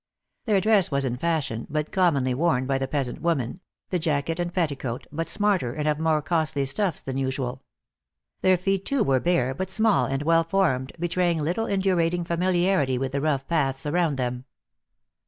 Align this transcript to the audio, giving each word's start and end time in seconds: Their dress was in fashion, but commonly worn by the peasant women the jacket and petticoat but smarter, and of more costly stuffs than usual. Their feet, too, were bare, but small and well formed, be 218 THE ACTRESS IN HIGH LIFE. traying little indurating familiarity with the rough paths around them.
Their 0.45 0.59
dress 0.61 0.89
was 0.89 1.05
in 1.05 1.15
fashion, 1.17 1.67
but 1.69 1.91
commonly 1.91 2.33
worn 2.33 2.65
by 2.65 2.79
the 2.79 2.87
peasant 2.87 3.21
women 3.21 3.59
the 3.91 3.99
jacket 3.99 4.39
and 4.39 4.51
petticoat 4.51 5.05
but 5.11 5.29
smarter, 5.29 5.73
and 5.75 5.87
of 5.87 5.99
more 5.99 6.23
costly 6.23 6.65
stuffs 6.65 7.03
than 7.03 7.19
usual. 7.19 7.61
Their 8.41 8.57
feet, 8.57 8.83
too, 8.83 9.03
were 9.03 9.19
bare, 9.19 9.53
but 9.53 9.69
small 9.69 10.05
and 10.07 10.23
well 10.23 10.43
formed, 10.43 10.91
be 10.99 11.07
218 11.07 11.07
THE 11.07 11.07
ACTRESS 11.07 11.07
IN 11.07 11.07
HIGH 11.07 11.07
LIFE. 11.07 11.13
traying 11.13 11.43
little 11.85 11.91
indurating 11.91 12.25
familiarity 12.25 12.97
with 12.97 13.11
the 13.11 13.21
rough 13.21 13.47
paths 13.47 13.85
around 13.85 14.15
them. 14.17 14.45